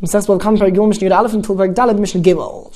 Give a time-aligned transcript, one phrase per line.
[0.00, 2.70] Mishnah Aleph until Daled Mishnah Gimel.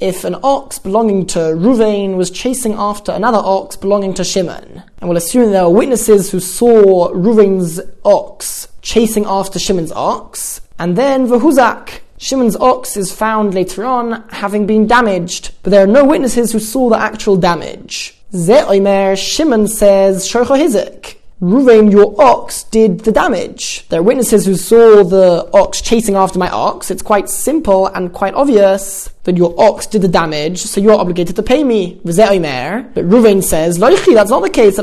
[0.00, 5.08] If an ox belonging to Ruvain was chasing after another ox belonging to Shimon, and
[5.08, 11.26] we'll assume there were witnesses who saw Ruvain's ox chasing after Shimon's ox, and then
[11.26, 16.52] Vahuzak, Shimon's ox is found later on having been damaged, but there are no witnesses
[16.52, 18.14] who saw the actual damage.
[18.32, 21.17] Ze Shimon says, Shorcha Hizik.
[21.40, 23.86] Ruvain, your ox did the damage.
[23.90, 26.90] There are witnesses who saw the ox chasing after my ox.
[26.90, 31.36] It's quite simple and quite obvious that your ox did the damage, so you're obligated
[31.36, 32.00] to pay me.
[32.02, 34.78] But Ruvain says, Loichi, that's not the case.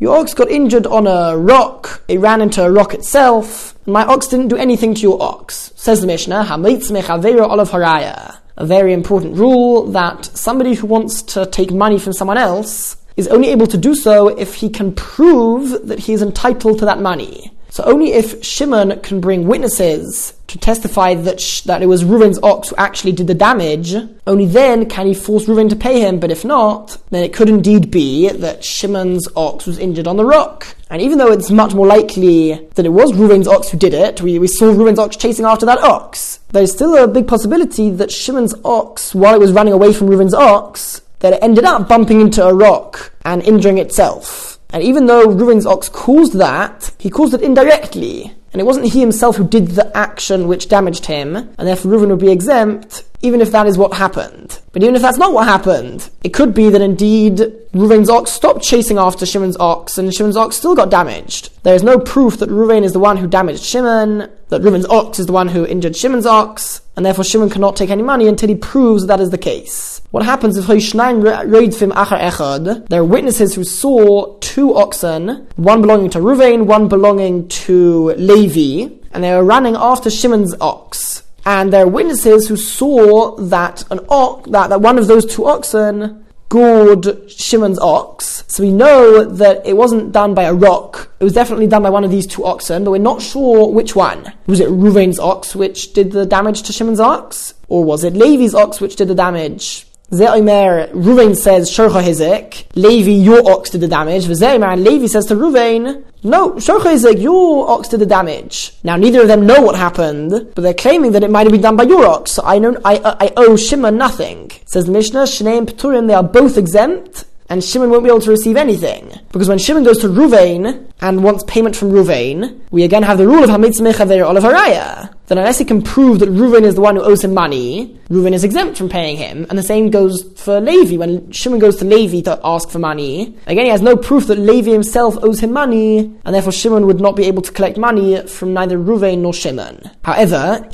[0.00, 2.02] Your ox got injured on a rock.
[2.08, 3.78] It ran into a rock itself.
[3.86, 5.72] My ox didn't do anything to your ox.
[5.76, 8.38] Says the Mishnah, olav haraya.
[8.56, 13.28] A very important rule that somebody who wants to take money from someone else is
[13.28, 17.00] only able to do so if he can prove that he is entitled to that
[17.00, 17.52] money.
[17.70, 22.38] So only if Shimon can bring witnesses to testify that sh- that it was Reuven's
[22.42, 23.94] ox who actually did the damage,
[24.26, 26.18] only then can he force Reuven to pay him.
[26.18, 30.24] But if not, then it could indeed be that Shimon's ox was injured on the
[30.24, 30.74] rock.
[30.88, 34.22] And even though it's much more likely that it was Reuven's ox who did it,
[34.22, 38.10] we, we saw Reuven's ox chasing after that ox, there's still a big possibility that
[38.10, 42.20] Shimon's ox, while it was running away from Reuven's ox, that it ended up bumping
[42.20, 44.58] into a rock and injuring itself.
[44.70, 48.34] And even though Ruin's ox caused that, he caused it indirectly.
[48.52, 52.08] And it wasn't he himself who did the action which damaged him, and therefore Reuven
[52.08, 54.58] would be exempt, even if that is what happened.
[54.72, 57.38] But even if that's not what happened, it could be that indeed
[57.72, 61.50] Reuven's ox stopped chasing after Shimon's ox, and Shimon's ox still got damaged.
[61.62, 65.18] There is no proof that Reuven is the one who damaged Shimon, that Reuven's ox
[65.18, 68.48] is the one who injured Shimon's ox, and therefore Shimon cannot take any money until
[68.48, 70.00] he proves that, is the case.
[70.10, 72.88] What happens if Reidfim Achar Echad?
[72.88, 78.94] there are witnesses who saw two oxen, one belonging to Ruvain, one belonging to Levi,
[79.12, 81.22] and they were running after Shimon's ox.
[81.44, 85.46] And there are witnesses who saw that an ox, that, that one of those two
[85.46, 88.44] oxen gored Shimon's ox.
[88.48, 91.12] So we know that it wasn't done by a rock.
[91.20, 93.94] It was definitely done by one of these two oxen, but we're not sure which
[93.94, 94.32] one.
[94.46, 97.54] Was it Ruvain's ox which did the damage to Shimon's ox?
[97.68, 99.87] Or was it Levi's ox which did the damage?
[100.10, 104.24] Ze'omer, Ruvain says, Shorcha Hizek, Levi, your ox did the damage.
[104.24, 108.72] Ze'omer, Levi says to Ruvain, no, Shorcha Hizek, your ox did the damage.
[108.82, 111.60] Now, neither of them know what happened, but they're claiming that it might have been
[111.60, 114.50] done by your ox, so I, know, I, I owe Shimon nothing.
[114.64, 118.30] Says the Mishnah, Shneim Peturim, they are both exempt, and Shimon won't be able to
[118.30, 119.10] receive anything.
[119.32, 123.26] Because when Shimon goes to Ruvain and wants payment from Ruvain, we again have the
[123.26, 125.14] rule of Hamitz Mechaver Olav Haraya.
[125.28, 128.32] Then unless he can prove that Ruvain is the one who owes him money, Ruvain
[128.32, 129.46] is exempt from paying him.
[129.50, 130.96] And the same goes for Levi.
[130.96, 134.38] When Shimon goes to Levi to ask for money, again he has no proof that
[134.38, 138.26] Levi himself owes him money, and therefore Shimon would not be able to collect money
[138.26, 139.90] from neither Ruvain nor Shimon.
[140.02, 140.66] However,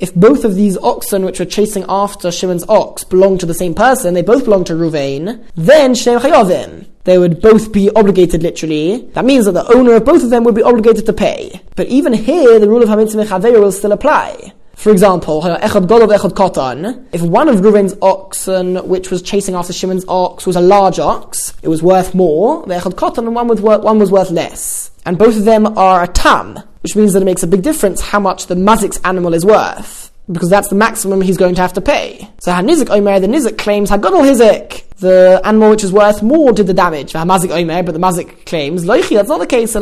[0.00, 3.74] if both of these oxen which were chasing after Shimon's ox belong to the same
[3.74, 9.02] person, they both belong to Ruvain, then Shneim Chayovim they would both be obligated literally.
[9.12, 11.60] That means that the owner of both of them would be obligated to pay.
[11.76, 14.52] But even here, the rule of Hamitzah Mechaveir will still apply.
[14.74, 20.46] For example, Echad Echad if one of Reuven's oxen, which was chasing after Shimon's ox,
[20.46, 23.82] was a large ox, it was worth more, the Echad Kotan, and one was, worth,
[23.82, 24.90] one was worth less.
[25.06, 28.00] And both of them are a tam, which means that it makes a big difference
[28.00, 31.74] how much the mazik's animal is worth because that's the maximum he's going to have
[31.74, 32.28] to pay.
[32.38, 36.66] So Hanizik Omer, the Nizik claims Hagadol Hizik, the animal which is worth more did
[36.66, 37.12] the damage.
[37.12, 39.74] Hamazik Omer, but the Mazik claims Loichi, that's not the case.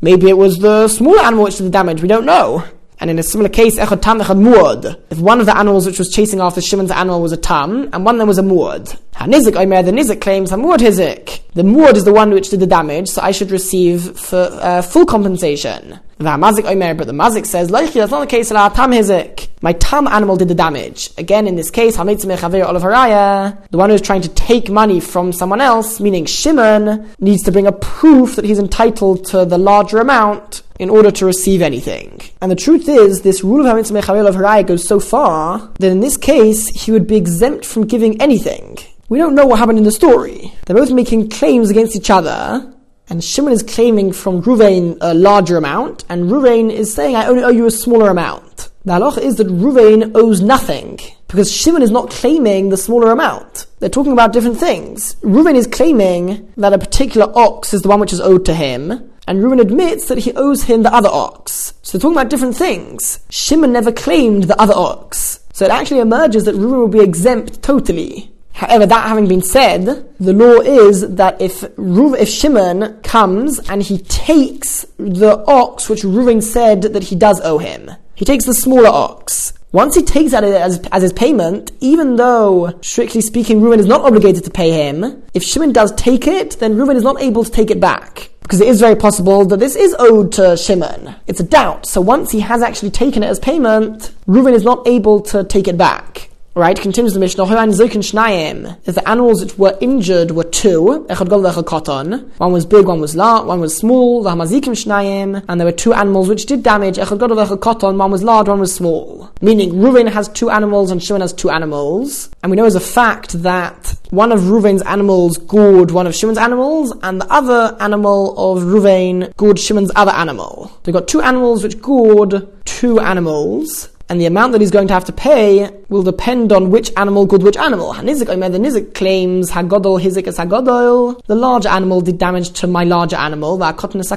[0.00, 2.02] Maybe it was the smaller animal which did the damage.
[2.02, 2.64] We don't know.
[2.98, 4.98] And in a similar case, echad tam, echad muad.
[5.10, 8.04] If one of the animals which was chasing after Shimon's animal was a tam, and
[8.04, 8.98] one of them was a muad.
[9.16, 11.40] Hanizik Omer, the Nizik claims Hamuad Hizik.
[11.54, 14.82] The muad is the one which did the damage, so I should receive for uh,
[14.82, 15.98] full compensation.
[16.18, 19.48] The Hamazik Omer, but the Mazik says, Leichi, that's not the case, tam Hizik.
[19.62, 21.10] My tam animal did the damage.
[21.18, 25.32] Again, in this case, Olav Haraya, the one who is trying to take money from
[25.32, 29.98] someone else, meaning Shimon, needs to bring a proof that he's entitled to the larger
[29.98, 32.20] amount in order to receive anything.
[32.40, 35.90] And the truth is, this rule of Hamitzah Mechavil of Haraya goes so far that
[35.90, 38.78] in this case, he would be exempt from giving anything.
[39.08, 40.52] We don't know what happened in the story.
[40.64, 42.72] They're both making claims against each other,
[43.08, 47.44] and Shimon is claiming from Ruvain a larger amount, and Ruvain is saying, I only
[47.44, 48.68] owe you a smaller amount.
[48.84, 50.98] The halacha is that Ruvain owes nothing,
[51.28, 53.66] because Shimon is not claiming the smaller amount.
[53.78, 55.14] They're talking about different things.
[55.22, 59.10] Ruvain is claiming that a particular ox is the one which is owed to him,
[59.26, 61.74] and Reuben admits that he owes him the other ox.
[61.82, 63.20] So they're talking about different things.
[63.30, 65.40] Shimon never claimed the other ox.
[65.52, 68.32] So it actually emerges that Reuben will be exempt totally.
[68.56, 69.84] However, that having been said,
[70.18, 76.02] the law is that if Ruv, if Shimon comes and he takes the ox which
[76.02, 79.52] Reuven said that he does owe him, he takes the smaller ox.
[79.76, 84.00] Once he takes that as, as his payment, even though, strictly speaking, Reuven is not
[84.00, 87.50] obligated to pay him, if Shimon does take it, then Reuven is not able to
[87.50, 88.30] take it back.
[88.40, 91.14] Because it is very possible that this is owed to Shimon.
[91.26, 91.84] It's a doubt.
[91.84, 95.68] So once he has actually taken it as payment, Reuven is not able to take
[95.68, 96.30] it back.
[96.56, 102.86] Right, continues the Mishnah, If the animals that were injured were two, one was big,
[102.86, 108.10] one was large, one was small, and there were two animals which did damage, one
[108.10, 109.30] was large, one was small.
[109.42, 112.30] Meaning, Reuven has two animals and Shimon has two animals.
[112.42, 116.38] And we know as a fact that one of Reuven's animals gored one of Shimon's
[116.38, 120.72] animals, and the other animal of Reuven gored Shimon's other animal.
[120.84, 124.94] They've got two animals which gored two animals and the amount that he's going to
[124.94, 127.92] have to pay will depend on which animal good which animal.
[127.92, 131.24] Hanizik Omer, the Nizik claims Hagodol Hizik Hagodol.
[131.26, 134.12] The larger animal did damage to my larger animal, the is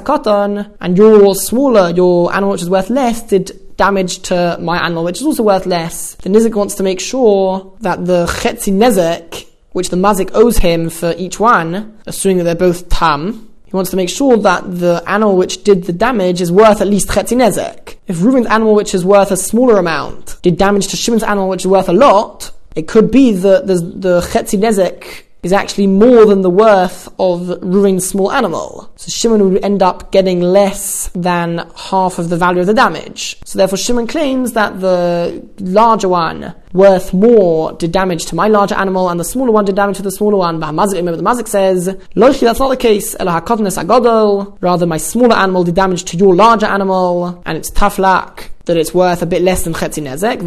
[0.80, 5.20] and your smaller, your animal which is worth less, did damage to my animal which
[5.20, 6.14] is also worth less.
[6.16, 10.90] The Nizik wants to make sure that the Chetzi Nezek, which the Mazik owes him
[10.90, 15.00] for each one, assuming that they're both Tam, he wants to make sure that the
[15.06, 17.98] animal which did the damage is worth at least Chetzi Nezek.
[18.08, 21.62] If Reuven's animal which is worth a smaller amount did damage to Shimon's animal which
[21.62, 26.26] is worth a lot, it could be that the, the Chetzi Nezek is actually more
[26.26, 28.92] than the worth of Reuven's small animal.
[28.96, 33.38] So Shimon would end up getting less than half of the value of the damage.
[33.44, 38.74] So therefore Shimon claims that the larger one worth more did damage to my larger
[38.74, 40.60] animal and the smaller one did damage to the smaller one.
[40.60, 43.16] But remember the Mazik says, Loichi, that's not the case.
[44.60, 48.94] Rather, my smaller animal did damage to your larger animal and it's taflak that it's
[48.94, 50.38] worth a bit less than chetzi nezek,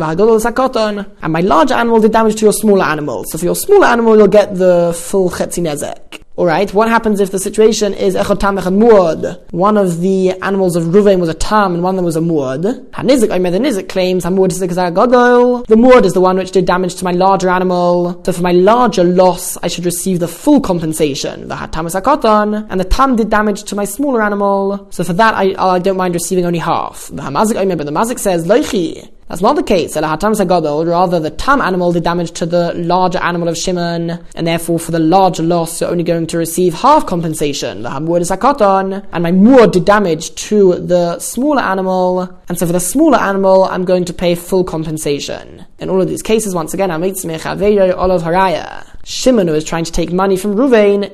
[1.21, 3.25] and my larger animal did damage to your smaller animal.
[3.25, 6.22] So for your smaller animal, you'll get the full chetzi nezek.
[6.35, 9.51] Alright, what happens if the situation is echad tam echad muad?
[9.51, 12.21] One of the animals of Ruvain was a tam and one of them was a
[12.21, 12.89] muad.
[12.89, 15.63] Hanizik, I mean the Nizik claims Hamuad is gadol.
[15.67, 18.19] The muad is the one which did damage to my larger animal.
[18.25, 21.49] So for my larger loss, I should receive the full compensation.
[21.49, 24.87] The tam is and the tam did damage to my smaller animal.
[24.89, 27.09] So for that, I, I don't mind receiving only half.
[27.09, 29.12] The Hamazik, I but the Mazik says, Leichi.
[29.27, 29.95] That's not the case.
[29.95, 34.91] Rather, the tam animal did damage to the larger animal of Shimon, and therefore for
[34.91, 37.83] the larger loss, you're only going to receive half compensation.
[37.83, 42.65] The hamur is akoton, and my mur did damage to the smaller animal, and so
[42.65, 45.65] for the smaller animal, I'm going to pay full compensation.
[45.79, 47.03] In all of these cases, once again, olav
[48.23, 48.85] haraya.
[49.05, 51.11] Shimon, who is trying to take money from Ruvain,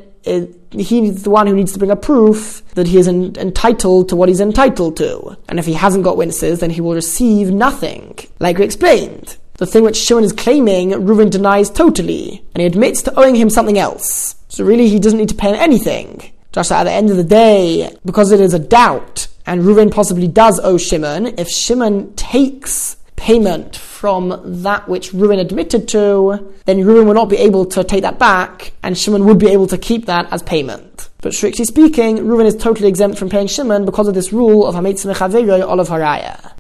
[0.71, 4.15] he's the one who needs to bring a proof that he is en- entitled to
[4.15, 5.37] what he's entitled to.
[5.47, 8.17] And if he hasn't got witnesses, then he will receive nothing.
[8.39, 9.37] Like we explained.
[9.57, 13.49] The thing which Shimon is claiming, Reuven denies totally, and he admits to owing him
[13.49, 14.35] something else.
[14.47, 16.31] So really, he doesn't need to pay him anything.
[16.53, 20.29] Just at the end of the day, because it is a doubt, and Reuven possibly
[20.29, 27.05] does owe Shimon, if Shimon takes payment from that which Reuven admitted to, then Reuven
[27.05, 30.05] will not be able to take that back, and Shimon would be able to keep
[30.05, 31.09] that as payment.
[31.21, 34.73] But strictly speaking, Reuven is totally exempt from paying Shimon because of this rule of
[34.73, 36.53] Hametz Mechaveroy Olav Haraya.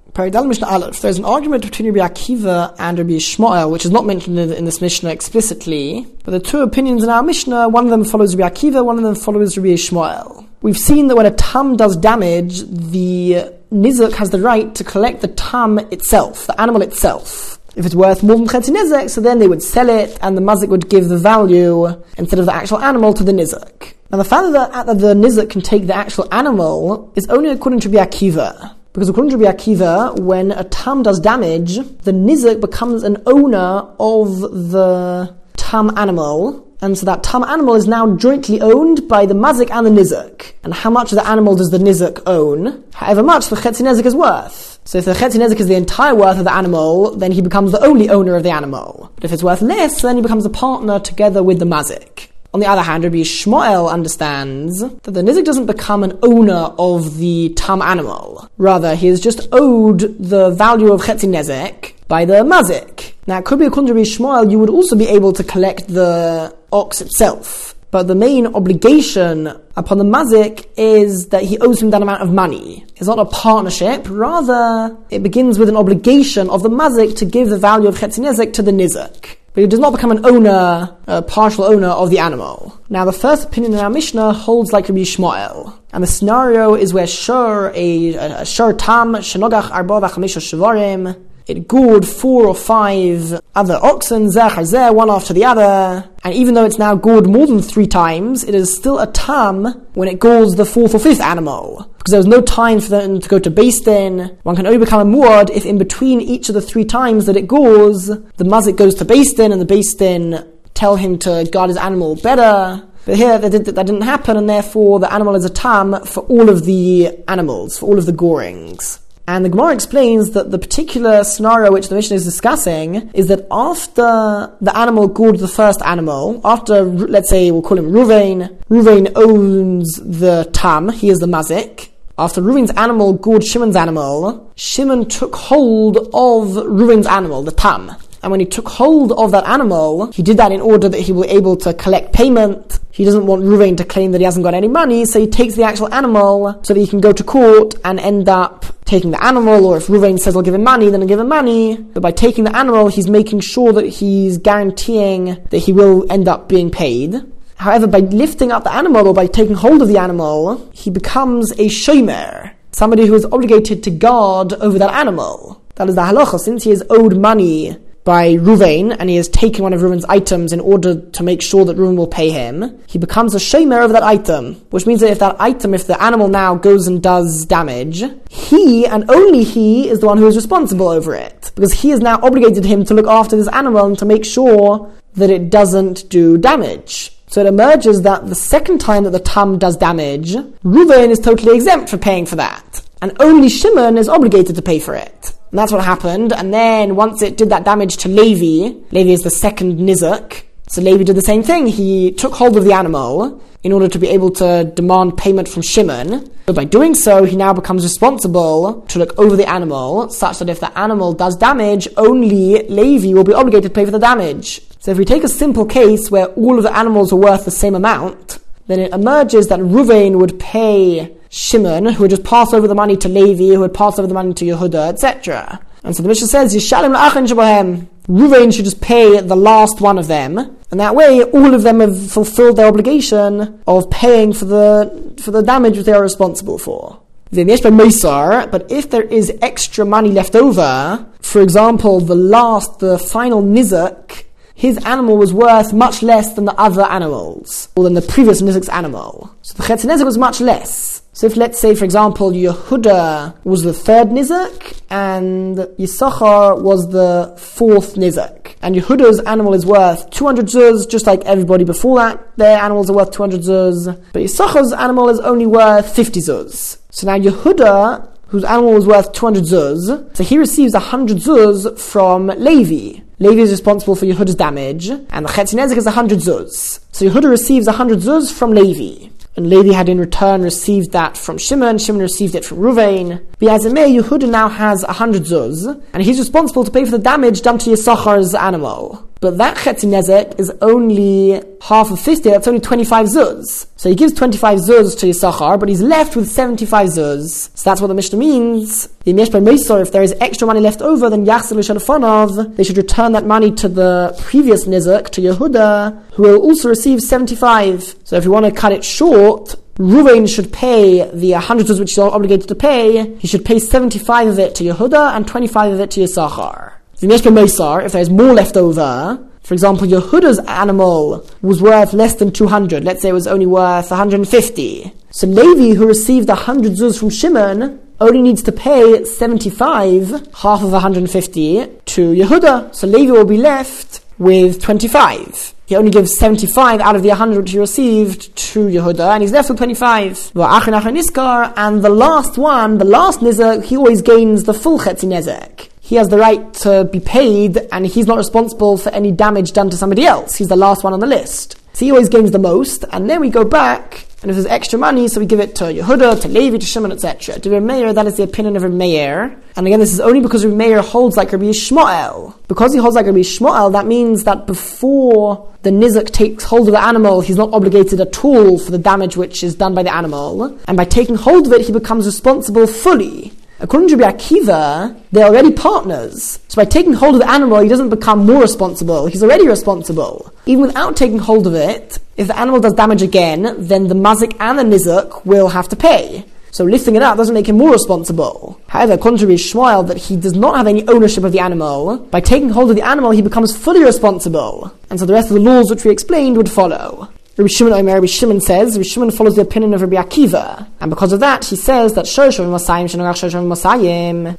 [1.01, 4.81] There's an argument between Rabbi Akiva and Rabbi Yishmael, which is not mentioned in this
[4.81, 8.83] Mishnah explicitly, but the two opinions in our Mishnah, one of them follows Rabbi Akiva,
[8.83, 10.45] one of them follows Rabbi Yishmael.
[10.61, 15.21] We've seen that when a tam does damage, the Nizuk has the right to collect
[15.21, 17.59] the tam itself, the animal itself.
[17.75, 20.41] If it's worth more than Chetzi Nizuk, so then they would sell it, and the
[20.41, 21.85] Mazik would give the value,
[22.17, 23.93] instead of the actual animal, to the Nizuk.
[24.11, 27.79] Now the fact that the, the Nizuk can take the actual animal is only according
[27.81, 28.75] to Rabbi Akiva.
[28.91, 33.87] Because according to Rabbi Akiva, when a tam does damage, the Nizuk becomes an owner
[33.99, 39.33] of the tam animal, and so that tam animal is now jointly owned by the
[39.33, 40.53] mazik and the nizuk.
[40.63, 42.83] And how much of the animal does the nizuk own?
[42.93, 44.79] However much the chetzi nezik is worth.
[44.85, 47.71] So if the chetzi nezik is the entire worth of the animal, then he becomes
[47.71, 49.11] the only owner of the animal.
[49.15, 52.29] But if it's worth less, then he becomes a partner together with the mazik.
[52.51, 57.17] On the other hand, Rabbi Yishmael understands that the Nizik doesn't become an owner of
[57.17, 58.49] the Tam animal.
[58.57, 63.13] Rather, he is just owed the value of Chetzi Nezek by the Mazik.
[63.27, 65.89] Now, it could be according to Rabbi Yishmael, you would also be able to collect
[65.89, 67.75] the ox itself.
[67.91, 72.31] But the main obligation upon the mazik is that he owes him that amount of
[72.31, 72.85] money.
[72.97, 77.49] It's not a partnership, rather, it begins with an obligation of the mazik to give
[77.49, 79.37] the value of chetzinezek to the nizik.
[79.53, 82.79] But he does not become an owner, a partial owner of the animal.
[82.89, 85.73] Now, the first opinion in our Mishnah holds like Rabbi Yishmael.
[85.91, 91.17] And the scenario is where Shur, a, a Shur Tam, Shenogach Arba V'chamisha
[91.49, 96.09] it gored four or five other oxen, zeh one after the other.
[96.23, 99.65] And even though it's now gored more than three times, it is still a tam
[99.93, 101.91] when it gores the fourth or fifth animal.
[101.97, 104.37] Because there was no time for them to go to Din.
[104.43, 107.35] One can only become a muad if in between each of the three times that
[107.35, 111.77] it gores, the mazik goes to Din and the Din tell him to guard his
[111.77, 112.85] animal better.
[113.05, 116.47] But here that, that, didn't happen, and therefore the animal is a tam for all
[116.49, 118.99] of the animals, for all of the gorings.
[119.29, 123.45] And the Gemara explains that the particular scenario which the Mishnah is discussing is that
[123.51, 129.11] after the animal gored the first animal, after, let's say, we'll call him Ruvain, Ruvain
[129.15, 131.89] owns the tam, he is the mazik.
[132.17, 137.95] After Ruvain's animal gored Shimon's animal, Shimon took hold of Ruvain's animal, the tam.
[138.21, 141.11] And when he took hold of that animal, he did that in order that he
[141.11, 142.79] will be able to collect payment.
[142.91, 145.55] He doesn't want Ruvain to claim that he hasn't got any money, so he takes
[145.55, 149.23] the actual animal so that he can go to court and end up taking the
[149.23, 151.77] animal, or if Ruvain says I'll give him money, then I'll give him money.
[151.77, 156.27] But by taking the animal, he's making sure that he's guaranteeing that he will end
[156.27, 157.21] up being paid.
[157.55, 161.51] However, by lifting up the animal or by taking hold of the animal, he becomes
[161.53, 165.61] a shomer, somebody who is obligated to guard over that animal.
[165.75, 166.39] That is the halacha.
[166.39, 167.77] Since he is owed money
[168.09, 171.63] by Ruvain, and he has taken one of Ruvain's items in order to make sure
[171.63, 175.11] that Ruvain will pay him, he becomes a shomer of that item, which means that
[175.11, 179.87] if that item, if the animal now goes and does damage, he and only he
[179.87, 182.95] is the one who is responsible over it, because he is now obligated him to
[182.95, 187.15] look after this animal and to make sure that it doesn't do damage.
[187.27, 191.55] So it emerges that the second time that the tam does damage, Ruvain is totally
[191.55, 192.81] exempt for paying for that.
[193.03, 195.33] And only Shimon is obligated to pay for it.
[195.51, 196.33] And that's what happened.
[196.33, 200.43] And then once it did that damage to Levi, Levi is the second Nizuk.
[200.67, 201.67] So Levi did the same thing.
[201.67, 205.63] He took hold of the animal in order to be able to demand payment from
[205.63, 206.29] Shimon.
[206.45, 210.49] But by doing so, he now becomes responsible to look over the animal, such that
[210.49, 214.61] if the animal does damage, only Levi will be obligated to pay for the damage.
[214.79, 217.51] So if we take a simple case where all of the animals are worth the
[217.51, 222.67] same amount, then it emerges that Ruvain would pay Shimon, who would just pass over
[222.67, 225.59] the money to Levi, who would pass over the money to Yehuda, etc.
[225.83, 227.87] And so the Mishnah says, Yishalim la'achin shabahem.
[228.07, 230.39] Ruvain should just pay the last one of them,
[230.71, 235.29] and that way all of them have fulfilled their obligation of paying for the for
[235.29, 236.99] the damage that they are responsible for.
[237.31, 244.23] But if there is extra money left over, for example, the last, the final nizak,
[244.59, 248.67] his animal was worth much less than the other animals, or than the previous nizak's
[248.67, 249.33] animal.
[249.41, 251.01] So the chetzinezek was much less.
[251.13, 257.33] So if let's say, for example, Yehuda was the third Nizak and Yisachar was the
[257.37, 262.59] fourth Nizak, and Yehuda's animal is worth 200 zuz, just like everybody before that, their
[262.59, 266.79] animals are worth 200 zuz, but Yisachar's animal is only worth 50 zuz.
[266.89, 272.27] So now Yehuda, whose animal was worth 200 zuz, so he receives 100 zuz from
[272.27, 273.01] Levi.
[273.19, 276.79] Levi is responsible for Yehuda's damage, and the Chetzinezek is 100 zuz.
[276.91, 279.09] So Yehuda receives 100 zuz from Levi
[279.39, 283.25] and Levi had in return received that from Shimon, Shimon received it from Ruvain.
[283.37, 287.41] Biazimeh, Yehuda now has a hundred zuz, and he's responsible to pay for the damage
[287.41, 289.08] done to Yisachar's animal.
[289.21, 293.67] But that Chetzi Nezek is only half of 50, that's only 25 zuz.
[293.75, 297.49] So he gives 25 zuz to Yisachar, but he's left with 75 zuz.
[297.57, 298.87] So that's what the Mishnah means.
[299.03, 302.77] The by Mesor, if there is extra money left over, then Yachzil Shalafonov, they should
[302.77, 307.95] return that money to the previous Nizak, to Yehuda, who will also receive 75.
[308.05, 311.91] So if you want to cut it short, Ruvain should pay the 100 zuz which
[311.91, 313.15] he's obligated to pay.
[313.17, 316.78] He should pay 75 of it to Yehuda and 25 of it to Yisachar.
[317.01, 322.83] If there's more left over, for example, Yehuda's animal was worth less than 200.
[322.83, 324.93] Let's say it was only worth 150.
[325.11, 330.71] So Levi, who received 100 zuz from Shimon, only needs to pay 75, half of
[330.71, 332.75] 150, to Yehuda.
[332.75, 335.53] So Levi will be left with 25.
[335.65, 339.31] He only gives 75 out of the 100 which he received to Yehuda, and he's
[339.31, 340.31] left with 25.
[340.35, 345.95] And the last one, the last Nizak, he always gains the full Chetzi Nezek he
[345.95, 349.75] has the right to be paid and he's not responsible for any damage done to
[349.75, 350.35] somebody else.
[350.35, 351.59] He's the last one on the list.
[351.73, 354.77] So he always gains the most, and then we go back, and if there's extra
[354.77, 357.39] money, so we give it to Yehuda, to Levi, to Shimon, etc.
[357.39, 359.35] To Meir, that is the opinion of Meir.
[359.55, 362.35] And again, this is only because Meir holds like Rabbi Yishmael.
[362.47, 366.73] Because he holds like Rabbi Yishmael, that means that before the Nizak takes hold of
[366.73, 369.93] the animal, he's not obligated at all for the damage which is done by the
[369.93, 370.55] animal.
[370.67, 373.33] And by taking hold of it, he becomes responsible fully.
[373.61, 376.39] According to Rabbi Akiva, they're already partners.
[376.47, 379.07] So by taking hold of the animal, he doesn't become more responsible.
[379.07, 380.33] He's already responsible.
[380.45, 384.35] Even without taking hold of it, if the animal does damage again, then the mazik
[384.39, 386.23] and the nizuk will have to pay.
[386.51, 388.59] So lifting it up doesn't make him more responsible.
[388.67, 392.21] However, contrary to Yishmael, that he does not have any ownership of the animal, by
[392.21, 394.71] taking hold of the animal, he becomes fully responsible.
[394.89, 397.09] And so the rest of the laws which we explained would follow.
[397.39, 400.67] Rabbi Shimon Omer, Rabbi Shimon says, Rabbi Shimon follows the opinion of Rabbi Akiva.
[400.81, 402.05] And because of that, he says that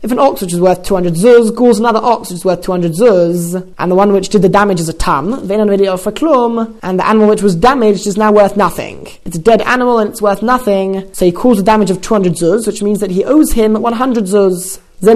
[0.03, 2.93] if an ox which is worth 200 zuz gores another ox which is worth 200
[2.93, 7.41] zuz, and the one which did the damage is a tam, and the animal which
[7.43, 9.09] was damaged is now worth nothing.
[9.25, 12.35] It's a dead animal and it's worth nothing, so he caused a damage of 200
[12.35, 14.79] zuz, which means that he owes him 100 zuz.
[15.03, 15.15] The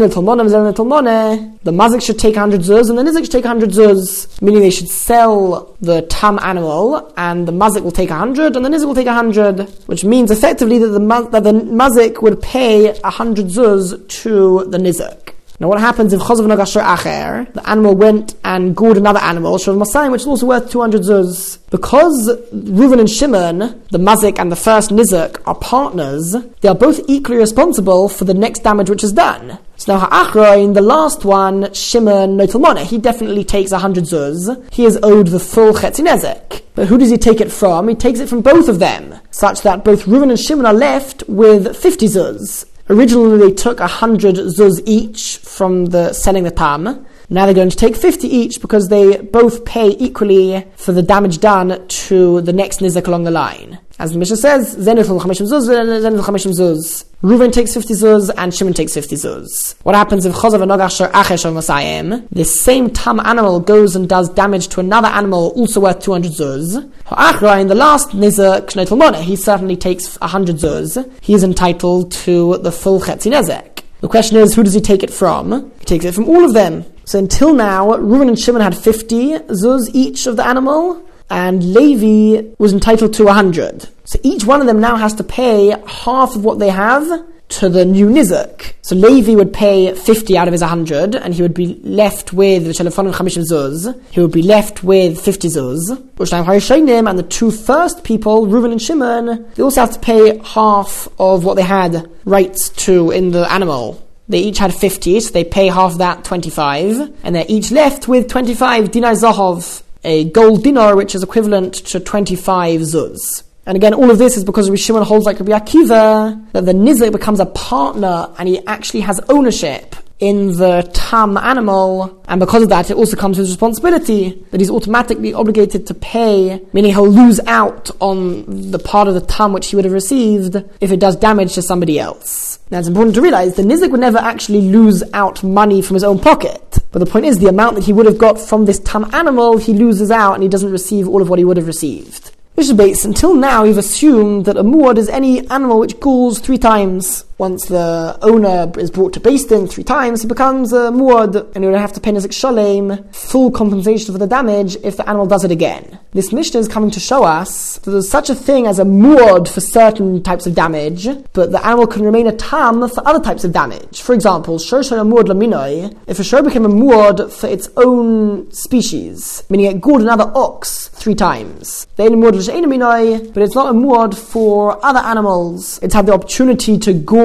[1.66, 4.88] mazik should take 100 zuz and the nizik should take 100 zuz, meaning they should
[4.88, 9.04] sell the tam animal and the mazik will take 100 and the nizik will take
[9.04, 14.78] 100, which means effectively that the, that the mazik would pay 100 zuz to the
[14.78, 15.34] nizik.
[15.60, 19.80] Now, what happens if Chazav Nagasher Acher, the animal went and gored another animal, Shav
[19.80, 21.58] Masayim, which is also worth 200 zuz?
[21.70, 23.58] Because Reuven and Shimon,
[23.90, 28.34] the Mazik and the first Nizak, are partners, they are both equally responsible for the
[28.34, 29.58] next damage which is done.
[29.76, 34.73] So now Ha'achroin, the last one, Shimon Notalmone, he definitely takes 100 zuz.
[34.73, 36.62] He is owed the full Chetzinezek.
[36.75, 37.88] But who does he take it from?
[37.88, 41.25] He takes it from both of them, such that both Reuven and Shimon are left
[41.28, 42.66] with 50 zuz.
[42.90, 47.07] Originally, they took 100 zuz each from the selling the tam.
[47.31, 51.38] Now they're going to take 50 each because they both pay equally for the damage
[51.38, 53.78] done to the next nizak along the line.
[53.99, 57.04] As the Mishnah says, Chamishim Zuz, Chamishim Zuz.
[57.25, 59.76] Reuven takes 50 zuz and Shimon takes 50 zuz.
[59.83, 62.28] What happens if Chozav and Nogashar Achesh Masayim?
[62.28, 66.93] This same tam animal goes and does damage to another animal also worth 200 zuz.
[67.07, 71.11] Ha'achra, in the last Nizar Knetel Mona, he certainly takes 100 zuz.
[71.23, 73.85] He is entitled to the full Chetzi Nezek.
[74.02, 75.73] The question is, who does he take it from?
[75.78, 76.85] He takes it from all of them.
[77.07, 82.54] So until now, Reuven and Shimon had 50 zuz each of the animal, and Levi
[82.59, 83.88] was entitled to 100.
[84.04, 87.69] So each one of them now has to pay half of what they have to
[87.69, 88.73] the new Nizak.
[88.83, 92.64] So Levi would pay 50 out of his 100, and he would be left with
[92.64, 94.00] the Telefonim Chamishim Zuz.
[94.11, 97.09] He would be left with 50 Zuz.
[97.09, 101.45] And the two first people, Reuven and Shimon, they also have to pay half of
[101.45, 104.00] what they had rights to in the animal.
[104.26, 108.08] They each had 50, so they pay half of that, 25, and they're each left
[108.08, 113.43] with 25 dinar zahov, a gold dinar, which is equivalent to 25 zuz.
[113.67, 116.73] And again, all of this is because Rabbi Shimon holds like Rabbi Akiva that the
[116.73, 122.62] Nizik becomes a partner and he actually has ownership in the tam animal, and because
[122.62, 127.08] of that, it also comes with responsibility that he's automatically obligated to pay, meaning he'll
[127.08, 131.00] lose out on the part of the tam which he would have received if it
[131.00, 132.53] does damage to somebody else.
[132.75, 136.02] Now, it's important to realize the nizik would never actually lose out money from his
[136.02, 136.80] own pocket.
[136.91, 139.58] But the point is, the amount that he would have got from this tam animal,
[139.58, 142.32] he loses out and he doesn't receive all of what he would have received.
[142.54, 146.41] Which is based, until now, we've assumed that a muad is any animal which galls
[146.41, 147.25] three times.
[147.36, 151.68] Once the owner is brought to Din three times, he becomes a muad, and he
[151.68, 155.42] would have to pay Nizik Shalem full compensation for the damage if the animal does
[155.42, 155.99] it again.
[156.12, 159.49] This Mishnah is coming to show us that there's such a thing as a muad
[159.49, 163.42] for certain types of damage, but the animal can remain a tam for other types
[163.42, 164.00] of damage.
[164.00, 169.42] For example, shor muad laminoi, if a shor became a muad for its own species,
[169.50, 174.84] meaning it gored another ox three times, then muad but it's not a muad for
[174.86, 175.80] other animals.
[175.82, 177.24] It's had the opportunity to gore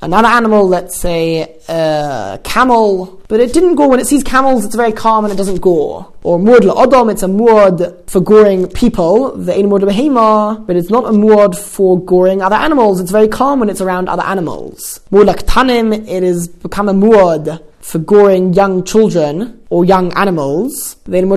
[0.00, 4.74] another animal, let's say a camel, but it didn't gore when it sees camels, it's
[4.74, 6.12] very calm and it doesn't gore.
[6.22, 11.04] Or muad la'odom, it's a muad for goring people, the muad behema, but it's not
[11.04, 15.00] a muad for goring other animals, it's very calm when it's around other animals.
[15.10, 20.96] Muad tanim, it has become a muad for goring young children or young animals.
[21.04, 21.28] The Then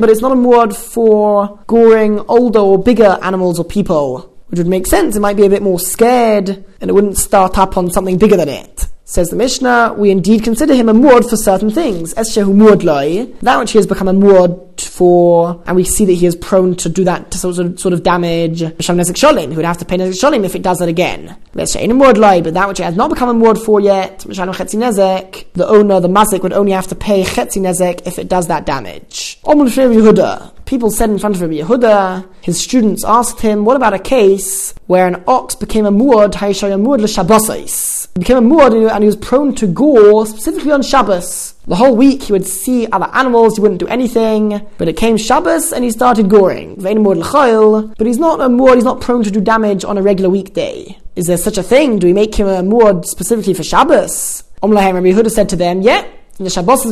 [0.00, 4.29] but it's not a muad for goring older or bigger animals or people.
[4.50, 5.16] Which would make sense.
[5.16, 6.48] It might be a bit more scared
[6.80, 8.86] and it wouldn't start up on something bigger than it.
[9.10, 12.14] Says the Mishnah, we indeed consider him a muad for certain things.
[12.14, 16.12] Eshehu muad loy, that which he has become a muad for, and we see that
[16.12, 18.60] he is prone to do that to sort of, sort of damage.
[18.60, 21.36] Misham Nezek Sholim, who would have to pay Nezek Sholim if it does that again.
[21.54, 23.80] Let's say in a muad but that which he has not become a muad for
[23.80, 28.06] yet, Misham Chetzi Nezek, the owner, the mazik, would only have to pay Chetzi Nezek
[28.06, 29.40] if it does that damage.
[29.42, 33.92] Omul Yehuda, people said in front of Rabbi Yehuda, his students asked him, what about
[33.92, 38.12] a case where an ox became a muad, Hayashaya muad l'shabosais?
[38.14, 41.54] became a muad and he was prone to gore, specifically on Shabbos.
[41.66, 45.16] The whole week he would see other animals, he wouldn't do anything, but it came
[45.16, 46.76] Shabbos and he started goring.
[46.76, 50.96] But he's not a muad, he's not prone to do damage on a regular weekday.
[51.16, 51.98] Is there such a thing?
[51.98, 54.44] Do we make him a muad specifically for Shabbos?
[54.62, 56.04] Omlahem Rabbi Yehuda said to them, yeah,
[56.38, 56.82] In the Shabbos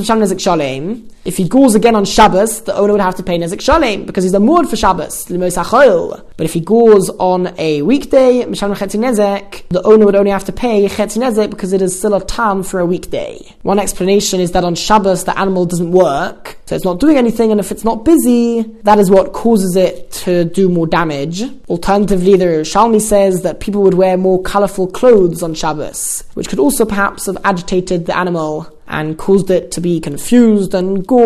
[0.42, 4.06] Shalem, if he goes again on Shabbos, the owner would have to pay Nezek Shalem
[4.06, 10.06] because he's a muad for Shabbos, But if he goes on a weekday, the owner
[10.06, 12.86] would only have to pay Chetzi Nezek because it is still a tam for a
[12.86, 13.46] weekday.
[13.60, 17.50] One explanation is that on Shabbos the animal doesn't work, so it's not doing anything,
[17.50, 21.42] and if it's not busy, that is what causes it to do more damage.
[21.68, 26.58] Alternatively, the Shalmi says that people would wear more colourful clothes on Shabbos, which could
[26.58, 31.17] also perhaps have agitated the animal and caused it to be confused and gore.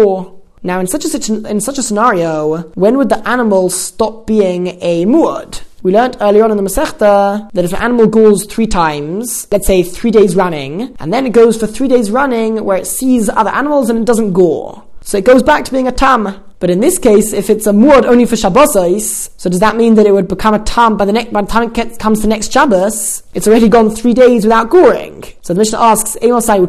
[0.65, 5.05] Now, in such a in such a scenario, when would the animal stop being a
[5.07, 5.63] muad?
[5.83, 9.67] We learned earlier on in the Masechta that if an animal goes three times, let's
[9.67, 13.29] say three days running, and then it goes for three days running where it sees
[13.29, 14.85] other animals and it doesn't gore.
[15.03, 16.45] So it goes back to being a tam.
[16.63, 19.97] But in this case, if it's a muad only for Shabbosais, so does that mean
[19.97, 22.29] that it would become a tam by the, ne- by the time it comes to
[22.29, 23.25] next Shabbos?
[23.35, 25.25] It's already gone three days without goring.
[25.43, 26.17] So the Mishnah asks,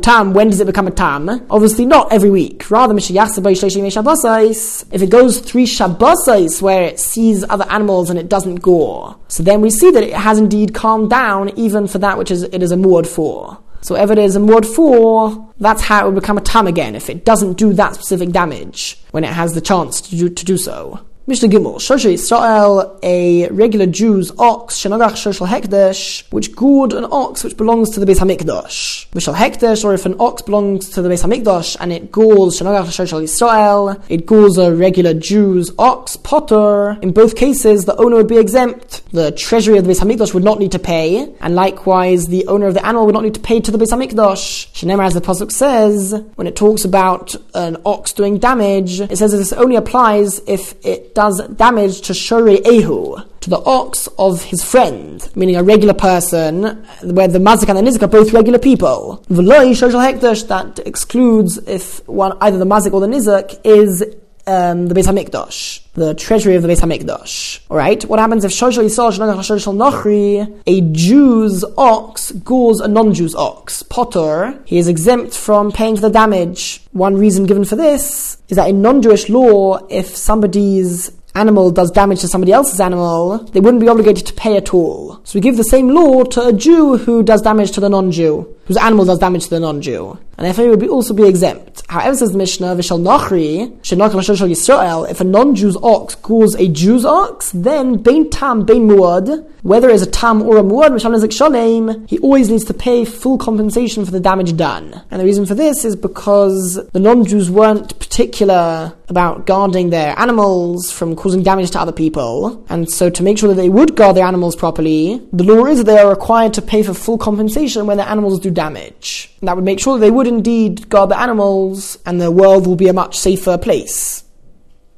[0.01, 1.45] tam, when does it become a tam?
[1.47, 2.71] Obviously not every week.
[2.71, 9.15] Rather, if it goes three Shabbosais where it sees other animals and it doesn't gore,
[9.27, 12.41] so then we see that it has indeed calmed down even for that which is,
[12.41, 13.59] it is a muad for.
[13.83, 16.95] So whatever it is in word for, that's how it would become a tam again
[16.95, 20.45] if it doesn't do that specific damage when it has the chance to do, to
[20.45, 21.05] do so.
[21.25, 27.45] Mishnah Gimel, Shosha Yisrael, a regular Jew's ox, Shenagach Shoshal Hekdesh, which gored an ox
[27.45, 29.07] which belongs to the Beis Hamikdash.
[29.11, 32.87] Mishal Hekdesh, or if an ox belongs to the Beis Hamikdash and it gores Shenagach
[32.87, 36.97] Shoshal Yisrael, it gores a regular Jew's ox, Potter.
[37.01, 39.09] In both cases, the owner would be exempt.
[39.13, 42.67] The treasury of the Beis Hamikdash would not need to pay, and likewise, the owner
[42.67, 44.73] of the animal would not need to pay to the Beis Hamikdash.
[44.73, 49.31] Shenemar, as the Pasuk says, when it talks about an ox doing damage, it says
[49.31, 54.43] that this only applies if it does damage to Shori Ehu, to the ox of
[54.43, 58.59] his friend, meaning a regular person, where the Mazik and the Nizik are both regular
[58.59, 59.23] people.
[59.29, 64.01] V'loi Shoshal Hekdesh, that excludes if one, either the Mazik or the Nizik is
[64.47, 67.59] um, the Beis Hamikdash, the treasury of the Beis Hamikdash.
[67.69, 68.03] All right.
[68.05, 74.59] What happens if Shoshal Yisrael Shoshal Nochri, a Jew's ox gores a non-Jew's ox, Potter?
[74.65, 76.81] He is exempt from paying for the damage.
[76.91, 82.21] One reason given for this is that in non-Jewish law, if somebody's animal does damage
[82.21, 85.19] to somebody else's animal, they wouldn't be obligated to pay at all.
[85.23, 88.55] So we give the same law to a Jew who does damage to the non-Jew,
[88.65, 90.17] whose animal does damage to the non-Jew.
[90.37, 91.83] And therefore he would be also be exempt.
[91.89, 97.51] However, says the Mishnah, Vishal Nachri, Yisrael, if a non-Jew's ox calls a Jew's ox,
[97.51, 100.99] then Bain Tam, Bain Muad, whether it's a Tam or a Muad,
[101.31, 105.01] Shalem, he always needs to pay full compensation for the damage done.
[105.11, 110.91] And the reason for this is because the non-Jews weren't particular about guarding their animals
[110.91, 112.65] from causing damage to other people.
[112.69, 115.77] And so to make sure that they would guard their animals properly, the law is
[115.77, 119.31] that they are required to pay for full compensation when their animals do damage.
[119.41, 122.87] That would make sure they would indeed guard the animals and the world will be
[122.87, 124.23] a much safer place.